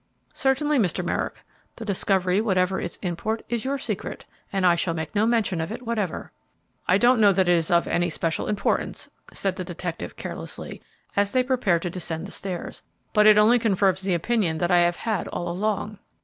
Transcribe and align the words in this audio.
"Certainly, 0.33 0.79
Mr. 0.79 1.05
Merrick. 1.05 1.43
The 1.75 1.85
discovery, 1.85 2.41
whatever 2.41 2.81
its 2.81 2.95
import, 3.03 3.43
is 3.49 3.63
your 3.63 3.77
secret, 3.77 4.25
and 4.51 4.65
I 4.65 4.73
shall 4.73 4.95
make 4.95 5.13
no 5.13 5.27
mention 5.27 5.61
of 5.61 5.71
it 5.71 5.83
whatever." 5.83 6.31
"I 6.87 6.97
don't 6.97 7.21
know 7.21 7.31
that 7.31 7.47
it 7.47 7.55
is 7.55 7.69
of 7.69 7.87
any 7.87 8.09
special 8.09 8.47
importance," 8.47 9.11
said 9.31 9.57
the 9.57 9.63
detective, 9.63 10.15
carelessly, 10.15 10.81
as 11.15 11.31
they 11.33 11.43
prepared 11.43 11.83
to 11.83 11.91
descend 11.91 12.25
the 12.25 12.31
stairs; 12.31 12.81
"but 13.13 13.27
it 13.27 13.37
only 13.37 13.59
confirms 13.59 14.01
the 14.01 14.15
opinion 14.15 14.57
that 14.57 14.71
I 14.71 14.79
have 14.79 14.95
had 14.95 15.27
all 15.27 15.47
along." 15.47 15.99